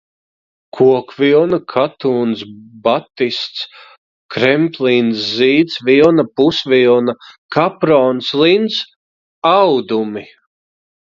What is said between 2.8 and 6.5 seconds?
batists, kremplīns, zīds, vilna,